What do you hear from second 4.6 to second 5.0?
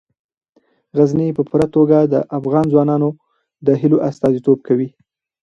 کوي.